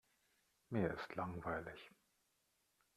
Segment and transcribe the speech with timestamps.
[0.71, 1.91] Mir ist langweilig.